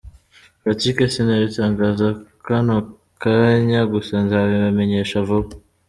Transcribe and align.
Patrick: 0.63 0.97
Sinabitangaza 1.15 2.07
kano 2.45 2.75
kanya, 3.21 3.79
gusa 3.93 4.13
nzabibamenyesha 4.23 5.17
vuba. 5.27 5.51